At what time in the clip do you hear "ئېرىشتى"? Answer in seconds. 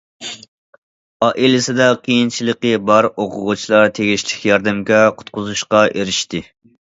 5.93-6.43